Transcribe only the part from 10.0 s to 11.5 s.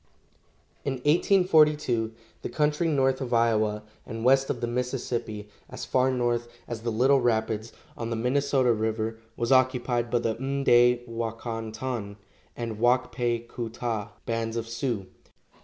by the M'day wa